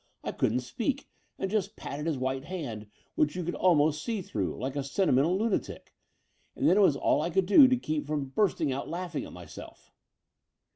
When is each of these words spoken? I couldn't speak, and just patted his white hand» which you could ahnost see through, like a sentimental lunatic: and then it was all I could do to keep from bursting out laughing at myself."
I 0.23 0.31
couldn't 0.31 0.61
speak, 0.61 1.07
and 1.37 1.51
just 1.51 1.75
patted 1.75 2.07
his 2.07 2.17
white 2.17 2.45
hand» 2.45 2.87
which 3.13 3.35
you 3.35 3.43
could 3.43 3.53
ahnost 3.53 4.03
see 4.03 4.23
through, 4.23 4.57
like 4.59 4.75
a 4.75 4.83
sentimental 4.83 5.37
lunatic: 5.37 5.93
and 6.55 6.67
then 6.67 6.75
it 6.77 6.81
was 6.81 6.95
all 6.95 7.21
I 7.21 7.29
could 7.29 7.45
do 7.45 7.67
to 7.67 7.77
keep 7.77 8.07
from 8.07 8.29
bursting 8.29 8.71
out 8.73 8.89
laughing 8.89 9.25
at 9.25 9.31
myself." 9.31 9.91